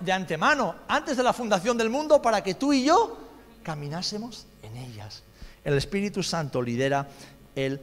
[0.01, 3.17] de antemano, antes de la fundación del mundo, para que tú y yo
[3.63, 5.23] caminásemos en ellas.
[5.63, 7.07] El Espíritu Santo lidera
[7.55, 7.79] el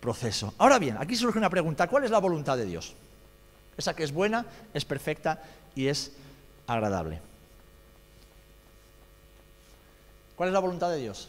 [0.00, 0.54] proceso.
[0.58, 1.88] Ahora bien, aquí surge una pregunta.
[1.88, 2.94] ¿Cuál es la voluntad de Dios?
[3.76, 5.42] Esa que es buena, es perfecta
[5.74, 6.12] y es
[6.66, 7.20] agradable.
[10.36, 11.28] ¿Cuál es la voluntad de Dios?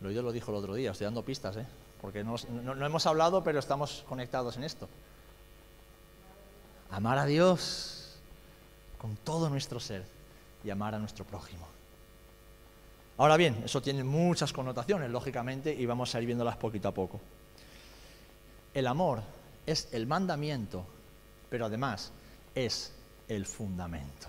[0.00, 1.66] Lo Dios lo dijo el otro día, estoy dando pistas, ¿eh?
[2.00, 4.88] porque no, no hemos hablado, pero estamos conectados en esto.
[6.90, 8.16] Amar a Dios
[8.98, 10.04] con todo nuestro ser
[10.64, 11.69] y amar a nuestro prójimo.
[13.20, 17.20] Ahora bien, eso tiene muchas connotaciones, lógicamente, y vamos a ir viéndolas poquito a poco.
[18.72, 19.20] El amor
[19.66, 20.86] es el mandamiento,
[21.50, 22.12] pero además
[22.54, 22.94] es
[23.28, 24.26] el fundamento.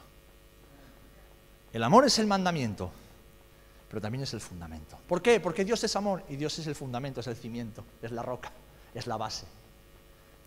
[1.72, 2.92] El amor es el mandamiento,
[3.88, 4.98] pero también es el fundamento.
[5.08, 5.40] ¿Por qué?
[5.40, 8.52] Porque Dios es amor y Dios es el fundamento, es el cimiento, es la roca,
[8.94, 9.46] es la base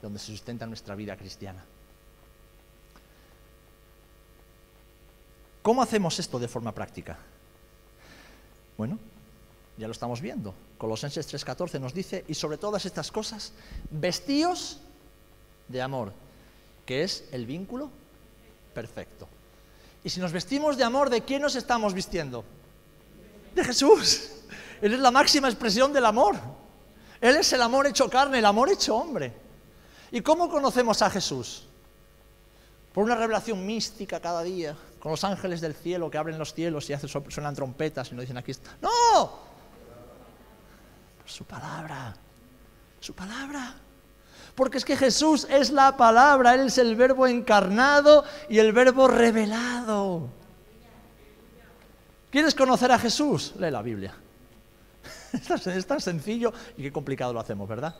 [0.03, 1.65] donde se sustenta nuestra vida cristiana.
[5.63, 7.17] ¿Cómo hacemos esto de forma práctica?
[8.77, 8.99] Bueno,
[9.77, 10.55] ya lo estamos viendo.
[10.79, 13.53] Colosenses 3:14 nos dice, y sobre todas estas cosas,
[13.91, 14.81] vestíos
[15.69, 16.13] de amor,
[16.85, 17.91] que es el vínculo
[18.75, 19.29] perfecto.
[20.03, 22.45] Y si nos vestimos de amor, ¿de quién nos estamos vistiendo?
[23.55, 24.31] De Jesús.
[24.83, 26.37] Él es la máxima expresión del amor.
[27.21, 29.33] Él es el amor hecho carne, el amor hecho hombre.
[30.11, 31.67] ¿Y cómo conocemos a Jesús?
[32.93, 36.89] Por una revelación mística cada día, con los ángeles del cielo que abren los cielos
[36.89, 38.71] y hacen, suenan trompetas y nos dicen aquí está.
[38.81, 39.39] ¡No!
[41.27, 42.17] Su palabra.
[43.01, 43.75] Su palabra.
[44.55, 49.07] Porque es que Jesús es la palabra, Él es el verbo encarnado y el verbo
[49.07, 50.31] revelado.
[52.31, 53.53] ¿Quieres conocer a Jesús?
[53.59, 54.15] Lee la Biblia.
[55.67, 57.95] Es tan sencillo y qué complicado lo hacemos, ¿verdad?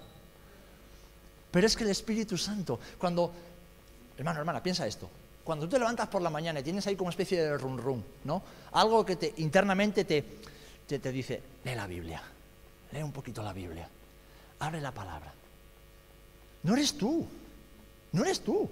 [1.51, 3.31] Pero es que el Espíritu Santo, cuando,
[4.17, 5.11] hermano, hermana, piensa esto,
[5.45, 7.77] cuando tú te levantas por la mañana y tienes ahí como una especie de rum
[7.77, 8.43] rum, ¿no?
[8.73, 10.25] Algo que te, internamente te,
[10.87, 12.23] te, dice, lee la Biblia,
[12.93, 13.87] lee un poquito la Biblia,
[14.61, 15.33] abre la palabra.
[16.63, 17.27] No eres tú,
[18.13, 18.69] no eres tú.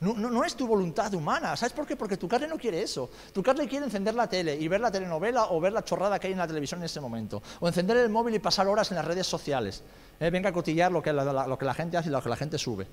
[0.00, 1.54] No, no, no, es tu voluntad humana.
[1.56, 1.94] ¿Sabes por qué?
[1.94, 3.08] Porque tu carne no quiere eso.
[3.32, 6.26] Tu carne quiere encender la tele y ver la telenovela o ver la chorrada que
[6.26, 7.40] hay en la televisión en ese momento.
[7.60, 9.84] O encender el móvil y pasar horas en las redes sociales.
[10.18, 10.28] ¿eh?
[10.30, 12.58] Venga a cotillar lo que, lo que la gente hace y lo que la gente
[12.58, 12.88] sube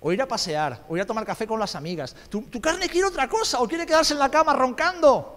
[0.00, 2.14] o ir a pasear, o ir a tomar café con las amigas.
[2.28, 5.34] Tu, carne quiere otra cosa, o quiere quedarse en la cama roncando.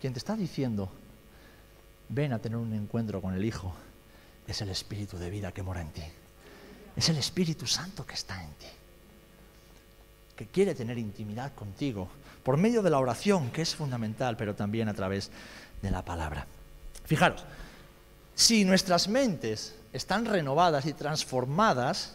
[0.00, 0.88] Quien te está diciendo,
[2.08, 3.74] ven a tener un encuentro con el Hijo,
[4.46, 6.04] es el Espíritu de vida que mora en ti.
[6.94, 8.66] Es el Espíritu Santo que está en ti.
[10.36, 12.08] Que quiere tener intimidad contigo
[12.42, 15.30] por medio de la oración, que es fundamental, pero también a través
[15.82, 16.46] de la palabra.
[17.04, 17.44] Fijaros,
[18.36, 22.14] si nuestras mentes están renovadas y transformadas,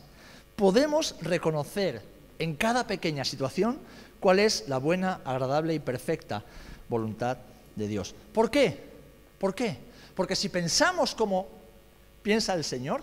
[0.61, 2.03] podemos reconocer
[2.37, 3.79] en cada pequeña situación
[4.19, 6.43] cuál es la buena, agradable y perfecta
[6.87, 7.39] voluntad
[7.75, 8.13] de Dios.
[8.31, 8.77] ¿Por qué?
[9.39, 9.75] ¿Por qué?
[10.13, 11.47] Porque si pensamos como
[12.21, 13.01] piensa el Señor,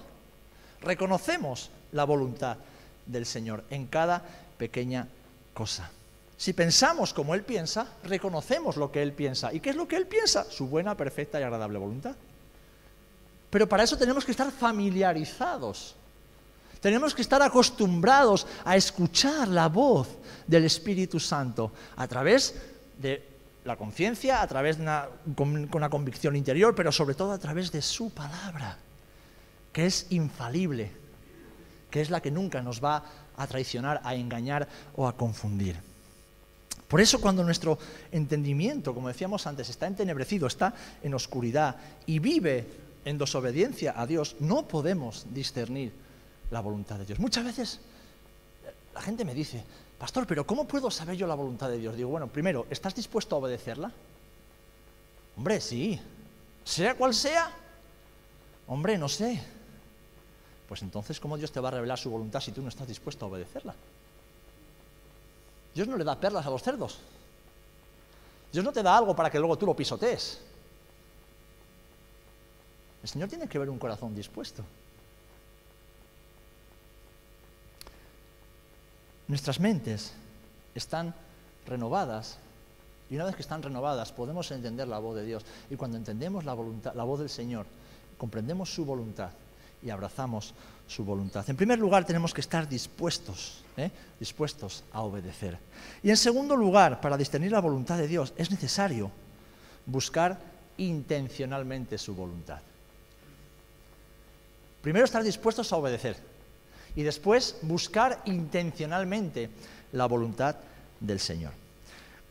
[0.82, 2.58] reconocemos la voluntad
[3.06, 4.22] del Señor en cada
[4.56, 5.08] pequeña
[5.52, 5.90] cosa.
[6.36, 9.52] Si pensamos como Él piensa, reconocemos lo que Él piensa.
[9.52, 10.44] ¿Y qué es lo que Él piensa?
[10.48, 12.14] Su buena, perfecta y agradable voluntad.
[13.50, 15.96] Pero para eso tenemos que estar familiarizados
[16.80, 20.08] tenemos que estar acostumbrados a escuchar la voz
[20.46, 22.54] del Espíritu Santo a través
[22.98, 23.22] de
[23.64, 27.70] la conciencia, a través de una, con una convicción interior, pero sobre todo a través
[27.70, 28.78] de su palabra,
[29.72, 30.90] que es infalible,
[31.90, 33.04] que es la que nunca nos va
[33.36, 35.76] a traicionar, a engañar o a confundir.
[36.88, 37.78] Por eso cuando nuestro
[38.10, 42.66] entendimiento, como decíamos antes, está entenebrecido, está en oscuridad y vive
[43.04, 45.92] en desobediencia a Dios, no podemos discernir
[46.50, 47.18] la voluntad de Dios.
[47.18, 47.80] Muchas veces
[48.94, 49.62] la gente me dice,
[49.98, 51.96] pastor, pero ¿cómo puedo saber yo la voluntad de Dios?
[51.96, 53.92] Digo, bueno, primero, ¿estás dispuesto a obedecerla?
[55.36, 56.00] Hombre, sí.
[56.64, 57.50] Sea cual sea.
[58.66, 59.42] Hombre, no sé.
[60.68, 63.24] Pues entonces, ¿cómo Dios te va a revelar su voluntad si tú no estás dispuesto
[63.24, 63.74] a obedecerla?
[65.74, 66.98] Dios no le da perlas a los cerdos.
[68.52, 70.40] Dios no te da algo para que luego tú lo pisotees.
[73.02, 74.64] El Señor tiene que ver un corazón dispuesto.
[79.28, 80.12] Nuestras mentes
[80.74, 81.14] están
[81.66, 82.38] renovadas
[83.10, 85.44] y una vez que están renovadas podemos entender la voz de Dios.
[85.70, 87.66] Y cuando entendemos la, voluntad, la voz del Señor,
[88.16, 89.30] comprendemos su voluntad
[89.82, 90.54] y abrazamos
[90.86, 91.48] su voluntad.
[91.48, 93.90] En primer lugar, tenemos que estar dispuestos, ¿eh?
[94.18, 95.58] dispuestos a obedecer.
[96.02, 99.10] Y en segundo lugar, para discernir la voluntad de Dios, es necesario
[99.84, 100.38] buscar
[100.78, 102.60] intencionalmente su voluntad.
[104.80, 106.16] Primero estar dispuestos a obedecer
[106.96, 109.50] y después buscar intencionalmente
[109.92, 110.56] la voluntad
[111.00, 111.52] del Señor.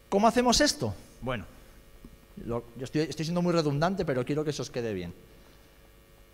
[0.09, 0.93] ¿Cómo hacemos esto?
[1.21, 1.45] Bueno,
[2.45, 5.13] yo estoy, estoy siendo muy redundante, pero quiero que eso os quede bien.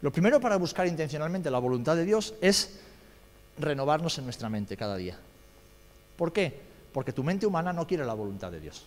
[0.02, 2.80] Lo primero para buscar intencionalmente la voluntad de Dios es
[3.58, 5.18] renovarnos en nuestra mente cada día.
[6.18, 6.54] ¿Por qué?
[6.92, 8.86] Porque tu mente humana no quiere la voluntad de Dios.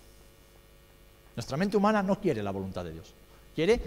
[1.34, 3.12] Nuestra mente humana no quiere la voluntad de Dios.
[3.54, 3.80] Quiere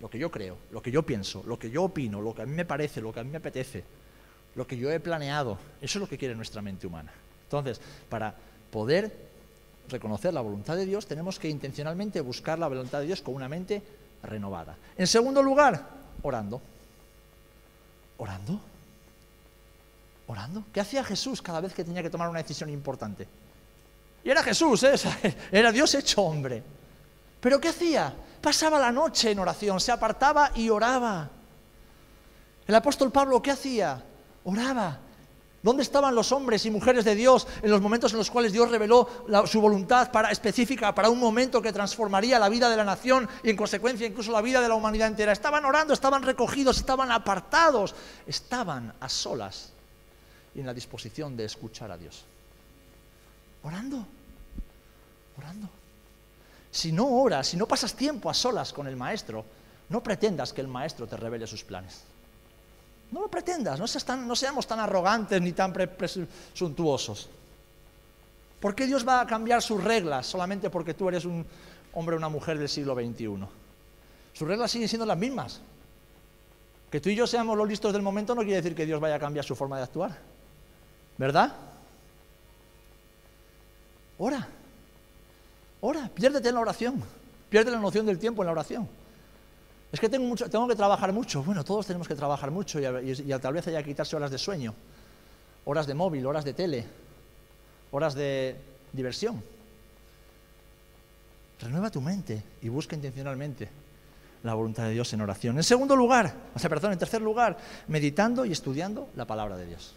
[0.00, 2.46] lo que yo creo, lo que yo pienso, lo que yo opino, lo que a
[2.46, 3.84] mí me parece, lo que a mí me apetece,
[4.54, 5.58] lo que yo he planeado.
[5.80, 7.12] Eso es lo que quiere nuestra mente humana.
[7.44, 8.34] Entonces, para
[8.70, 9.30] poder
[9.88, 13.48] reconocer la voluntad de Dios, tenemos que intencionalmente buscar la voluntad de Dios con una
[13.48, 13.82] mente
[14.22, 14.76] renovada.
[14.96, 15.86] En segundo lugar,
[16.22, 16.60] orando.
[18.18, 18.60] ¿Orando?
[20.26, 20.64] ¿Orando?
[20.72, 23.26] ¿Qué hacía Jesús cada vez que tenía que tomar una decisión importante?
[24.24, 24.94] Y era Jesús, ¿eh?
[25.52, 26.62] era Dios hecho hombre.
[27.40, 28.14] ¿Pero qué hacía?
[28.40, 31.28] Pasaba la noche en oración, se apartaba y oraba.
[32.66, 34.02] El apóstol Pablo, ¿qué hacía?
[34.44, 34.98] Oraba.
[35.62, 38.68] ¿Dónde estaban los hombres y mujeres de Dios en los momentos en los cuales Dios
[38.68, 39.08] reveló
[39.46, 43.50] su voluntad para, específica para un momento que transformaría la vida de la nación y
[43.50, 45.30] en consecuencia incluso la vida de la humanidad entera?
[45.30, 47.94] Estaban orando, estaban recogidos, estaban apartados,
[48.26, 49.72] estaban a solas
[50.52, 52.24] y en la disposición de escuchar a Dios.
[53.62, 54.04] Orando,
[55.38, 55.68] orando.
[56.72, 59.44] Si no oras, si no pasas tiempo a solas con el maestro,
[59.90, 62.02] no pretendas que el maestro te revele sus planes.
[63.12, 63.86] No lo pretendas, no,
[64.36, 67.28] seamos tan arrogantes ni tan presuntuosos.
[68.58, 71.44] ¿Por qué Dios va a cambiar sus reglas solamente porque tú eres un
[71.92, 73.46] hombre o una mujer del siglo XXI?
[74.32, 75.60] Sus reglas siguen siendo las mismas.
[76.90, 79.16] Que tú y yo seamos los listos del momento no quiere decir que Dios vaya
[79.16, 80.18] a cambiar su forma de actuar.
[81.18, 81.54] ¿Verdad?
[84.18, 84.48] Ora.
[85.82, 87.02] Ora, piérdete en la oración.
[87.50, 88.88] Pierde la noción del tiempo en la oración.
[89.92, 91.42] Es que tengo, mucho, tengo que trabajar mucho.
[91.42, 94.74] Bueno, todos tenemos que trabajar mucho y, tal vez haya que quitarse horas de sueño,
[95.66, 96.86] horas de móvil, horas de tele,
[97.90, 98.56] horas de
[98.92, 99.42] diversión.
[101.60, 103.68] Renueva tu mente y busca intencionalmente
[104.42, 105.58] la voluntad de Dios en oración.
[105.58, 109.66] En segundo lugar, o sea, perdón, en tercer lugar, meditando y estudiando la palabra de
[109.66, 109.94] Dios.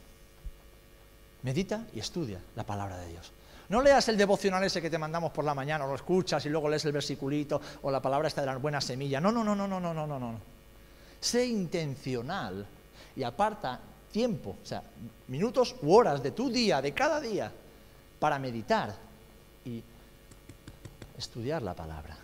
[1.41, 3.31] Medita y estudia la palabra de Dios.
[3.69, 6.49] No leas el devocional ese que te mandamos por la mañana, o lo escuchas y
[6.49, 9.19] luego lees el versiculito o la palabra esta de la buena semilla.
[9.19, 10.19] No, no, no, no, no, no, no, no.
[10.19, 10.39] no.
[11.19, 12.65] Sé intencional
[13.15, 13.80] y aparta
[14.12, 14.84] tiempo, o sea,
[15.28, 17.51] minutos u horas de tu día, de cada día,
[18.19, 18.95] para meditar
[19.65, 19.84] y
[21.17, 22.17] estudiar la palabra.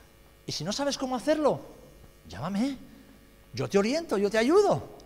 [0.45, 1.60] Y si no sabes cómo hacerlo,
[2.27, 2.77] llámame.
[3.54, 5.00] Yo te oriento, yo te ayudo.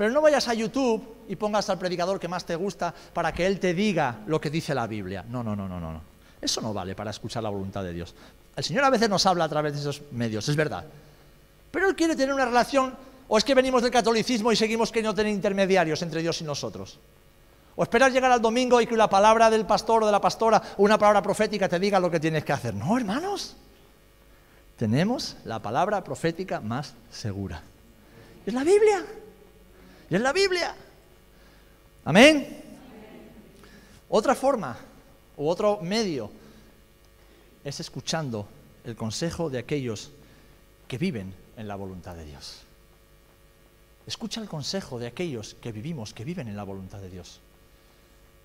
[0.00, 3.44] Pero no vayas a YouTube y pongas al predicador que más te gusta para que
[3.44, 5.26] él te diga lo que dice la Biblia.
[5.28, 6.00] No, no, no, no, no.
[6.40, 8.14] Eso no vale para escuchar la voluntad de Dios.
[8.56, 10.86] El Señor a veces nos habla a través de esos medios, es verdad.
[11.70, 12.94] Pero Él quiere tener una relación,
[13.28, 16.98] o es que venimos del catolicismo y seguimos queriendo tener intermediarios entre Dios y nosotros.
[17.76, 20.62] O esperar llegar al domingo y que la palabra del pastor o de la pastora
[20.78, 22.72] una palabra profética te diga lo que tienes que hacer.
[22.72, 23.54] No, hermanos.
[24.78, 27.60] Tenemos la palabra profética más segura.
[28.46, 29.04] Es la Biblia.
[30.10, 30.74] Y es la Biblia.
[32.04, 32.62] Amén.
[34.08, 34.76] Otra forma
[35.36, 36.30] u otro medio
[37.62, 38.48] es escuchando
[38.84, 40.10] el consejo de aquellos
[40.88, 42.62] que viven en la voluntad de Dios.
[44.04, 47.38] Escucha el consejo de aquellos que vivimos, que viven en la voluntad de Dios.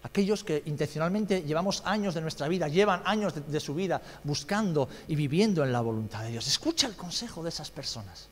[0.03, 4.87] Aquellos que intencionalmente llevamos años de nuestra vida, llevan años de, de, su vida buscando
[5.07, 6.47] y viviendo en la voluntad de Dios.
[6.47, 8.29] Escucha el consejo de esas personas.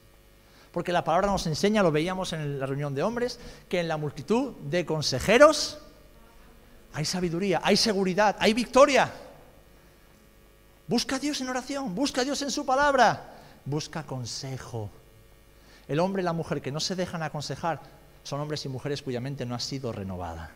[0.73, 3.95] Porque la palabra nos enseña, lo veíamos en la reunión de hombres, que en la
[3.95, 5.77] multitud de consejeros
[6.93, 9.13] hay sabiduría, hay seguridad, hay victoria.
[10.87, 14.89] Busca a Dios en oración, busca a Dios en su palabra, busca consejo.
[15.87, 17.79] El hombre y la mujer que no se dejan aconsejar
[18.23, 20.55] son hombres y mujeres cuya mente no ha sido renovada.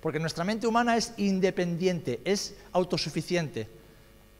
[0.00, 3.68] Porque nuestra mente humana es independiente, es autosuficiente.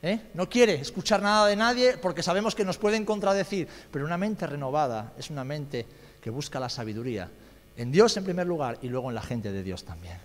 [0.01, 0.21] ¿Eh?
[0.35, 4.47] No quiere escuchar nada de nadie porque sabemos que nos pueden contradecir, pero una mente
[4.47, 5.87] renovada es una mente
[6.21, 7.29] que busca la sabiduría
[7.77, 10.19] en Dios en primer lugar y luego en la gente de Dios también.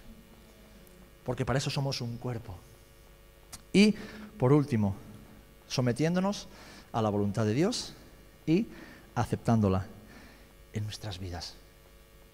[1.23, 2.55] Porque para eso somos un cuerpo.
[3.71, 3.95] Y,
[4.37, 4.95] por último,
[5.67, 6.47] sometiéndonos
[6.91, 7.93] a la voluntad de Dios
[8.45, 8.67] y
[9.15, 9.87] aceptándola
[10.73, 11.55] en nuestras vidas.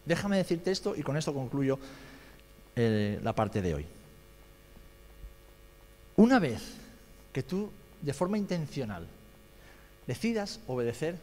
[0.05, 1.79] Déjame decirte esto y con esto concluyo
[2.75, 3.85] eh, la parte de hoy.
[6.15, 6.78] Una vez
[7.33, 7.69] que tú,
[8.01, 9.07] de forma intencional,
[10.07, 11.17] decidas obedecer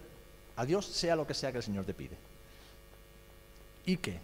[0.57, 2.17] a Dios, sea lo que sea que el Señor te pide.
[3.89, 4.19] y que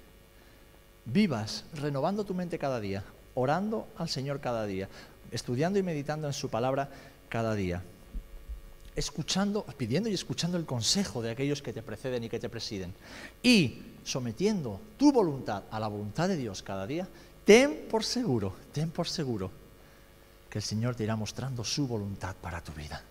[1.05, 3.05] vivas renovando tu mente cada día,
[3.35, 4.89] orando al Señor cada día,
[5.31, 6.91] estudiando y meditando en su palabra
[7.29, 7.81] cada día,
[8.97, 12.93] escuchando, pidiendo y escuchando el consejo de aquellos que te preceden y que te presiden,
[13.41, 17.07] y sometiendo tu voluntad a la voluntad de Dios cada día,
[17.45, 19.62] ten por seguro, ten por seguro
[20.53, 23.03] que el Señor te irá mostrando su voluntad para tu vida.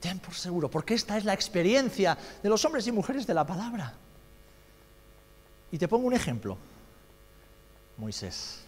[0.00, 3.46] Ten por seguro, porque esta es la experiencia de los hombres y mujeres de la
[3.46, 3.92] palabra.
[5.70, 6.56] Y te pongo un ejemplo.
[7.98, 8.60] Moisés.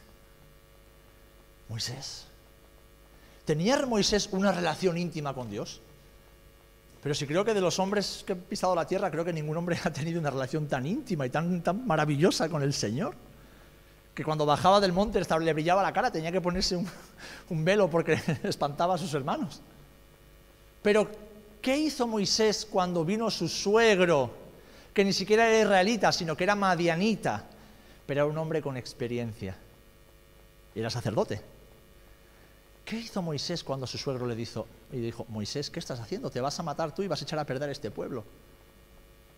[1.70, 2.26] Moisés.
[3.46, 5.80] ¿Tenía Moisés una relación íntima con Dios?
[7.02, 9.56] Pero si creo que de los hombres que han pisado la tierra, creo que ningún
[9.56, 13.14] hombre ha tenido una relación tan íntima y tan, tan maravillosa con el Señor.
[14.14, 16.86] Que cuando bajaba del monte le brillaba la cara, tenía que ponerse un,
[17.64, 19.60] velo porque espantaba a sus hermanos.
[20.82, 21.08] Pero,
[21.60, 24.30] ¿qué hizo Moisés cuando vino su suegro,
[24.92, 27.44] que ni siquiera era israelita, sino que era madianita,
[28.06, 29.56] pero era un hombre con experiencia?
[30.74, 31.40] Y era sacerdote.
[32.84, 36.28] ¿Qué hizo Moisés cuando su suegro le dijo, y dijo, Moisés, ¿qué estás haciendo?
[36.28, 38.24] Te vas a matar tú y vas a echar a perder este pueblo.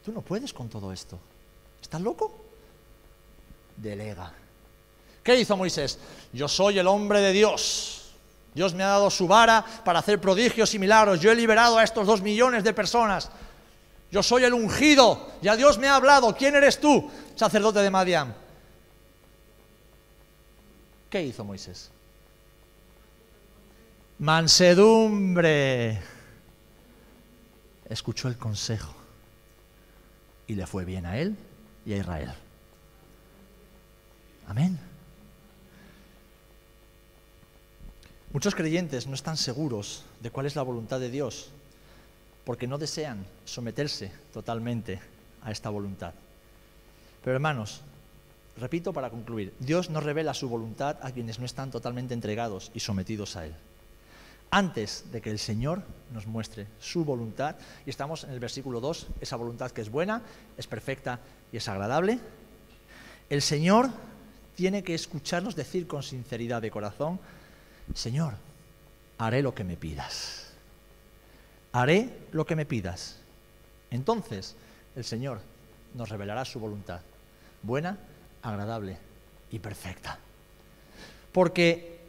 [0.03, 1.19] Tú no puedes con todo esto.
[1.81, 2.35] ¿Estás loco?
[3.77, 4.33] Delega.
[5.23, 5.99] ¿Qué hizo Moisés?
[6.33, 8.13] Yo soy el hombre de Dios.
[8.55, 11.21] Dios me ha dado su vara para hacer prodigios y milagros.
[11.21, 13.31] Yo he liberado a estos dos millones de personas.
[14.11, 15.31] Yo soy el ungido.
[15.41, 16.35] Ya Dios me ha hablado.
[16.37, 18.35] ¿Quién eres tú, sacerdote de Madián?
[21.09, 21.91] ¿Qué hizo Moisés?
[24.19, 26.01] Mansedumbre.
[27.89, 28.95] Escuchó el consejo
[30.47, 31.37] y le fue bien a él
[31.85, 32.33] y a Israel.
[34.47, 34.92] Amén.
[38.33, 41.51] Muchos creyentes no están seguros de cuál es la voluntad de Dios
[42.45, 45.01] porque no desean someterse totalmente
[45.43, 46.15] a esta voluntad.
[47.23, 47.83] Pero hermanos,
[48.57, 52.81] repito para concluir, Dios no revela su voluntad a quienes no están totalmente entregados y
[52.81, 53.55] sometidos a Él
[54.53, 57.57] antes de que el Señor nos muestre su voluntad.
[57.87, 60.23] Y estamos en el versículo 2, esa voluntad que es buena,
[60.59, 61.21] es perfecta
[61.51, 62.21] y es agradable.
[63.31, 63.89] El Señor
[64.55, 67.19] tiene que escucharnos decir con sinceridad de corazón,
[67.95, 68.35] Señor,
[69.19, 70.53] haré lo que me pidas.
[71.73, 73.19] Haré lo que me pidas.
[73.91, 74.57] Entonces
[74.97, 75.41] el Señor
[75.95, 77.01] nos revelará su voluntad,
[77.63, 77.99] buena,
[78.43, 78.99] agradable
[79.51, 80.19] y perfecta.
[81.33, 82.01] Porque,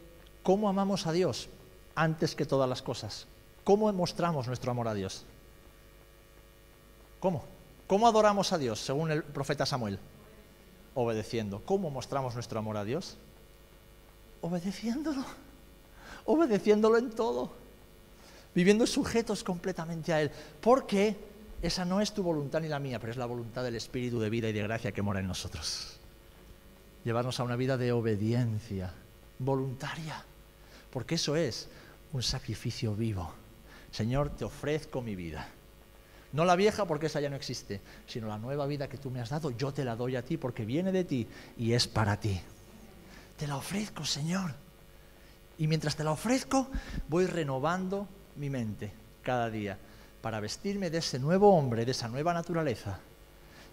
[0.43, 1.49] ¿cómo amamos a Dios?
[1.95, 3.27] antes que todas las cosas.
[3.63, 5.25] ¿Cómo mostramos nuestro amor a Dios?
[7.19, 7.45] ¿Cómo?
[7.87, 9.99] ¿Cómo adoramos a Dios según el profeta Samuel?
[10.95, 11.61] Obedeciendo.
[11.65, 13.17] ¿Cómo mostramos nuestro amor a Dios?
[14.41, 15.23] Obedeciéndolo.
[16.25, 17.51] Obedeciéndolo en todo.
[18.55, 20.31] Viviendo sujetos completamente a Él.
[20.61, 21.15] Porque
[21.61, 24.29] esa no es tu voluntad ni la mía, pero es la voluntad del Espíritu de
[24.29, 25.97] vida y de gracia que mora en nosotros.
[27.03, 28.93] Llevarnos a una vida de obediencia
[29.39, 30.23] voluntaria.
[30.91, 31.67] Porque eso es
[32.11, 33.33] un sacrificio vivo.
[33.91, 35.47] Señor, te ofrezco mi vida.
[36.33, 39.21] No la vieja porque esa ya no existe, sino la nueva vida que tú me
[39.21, 42.19] has dado, yo te la doy a ti porque viene de ti y es para
[42.19, 42.41] ti.
[43.37, 44.62] Te la ofrezco, Señor.
[45.57, 46.67] Y mientras te la ofrezco,
[47.07, 48.91] voy renovando mi mente
[49.21, 49.77] cada día
[50.21, 52.99] para vestirme de ese nuevo hombre, de esa nueva naturaleza,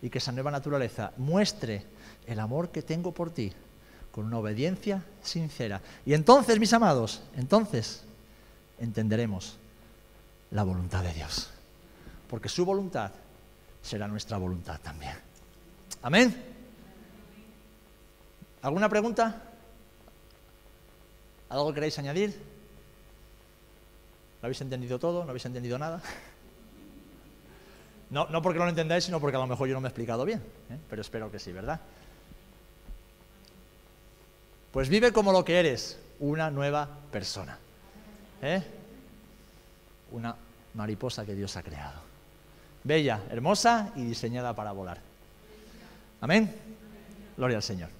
[0.02, 1.84] y que esa nueva naturaleza muestre
[2.26, 3.52] el amor que tengo por ti
[4.12, 5.80] con una obediencia sincera.
[6.04, 8.02] Y entonces, mis amados, entonces
[8.78, 9.56] entenderemos
[10.50, 11.50] la voluntad de Dios.
[12.28, 13.12] Porque su voluntad
[13.82, 15.14] será nuestra voluntad también.
[16.02, 16.34] Amén.
[18.62, 19.49] ¿Alguna pregunta?
[21.50, 22.30] ¿Algo queréis añadir?
[24.40, 25.24] ¿Lo habéis entendido todo?
[25.24, 26.02] ¿No habéis entendido nada?
[28.10, 29.90] No, no porque no lo entendáis, sino porque a lo mejor yo no me he
[29.90, 30.40] explicado bien.
[30.68, 30.76] ¿eh?
[30.88, 31.80] Pero espero que sí, ¿verdad?
[34.72, 37.56] Pues vive como lo que eres, una nueva persona.
[38.42, 38.64] ¿Eh?
[40.12, 40.34] una
[40.74, 42.00] mariposa que Dios ha creado.
[42.84, 44.98] Bella, hermosa y diseñada para volar.
[46.20, 46.54] Amén.
[47.36, 47.99] Gloria al Señor.